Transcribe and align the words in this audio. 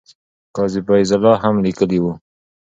قاضي 0.55 0.81
فیض 0.87 1.11
الله 1.15 1.35
هم 1.43 1.55
لیکلي 1.65 1.99
وو. 2.01 2.11